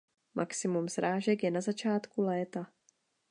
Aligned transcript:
Maximum 0.33 0.89
srážek 0.89 1.43
je 1.43 1.51
na 1.51 1.61
začátku 1.61 2.21
léta. 2.21 2.71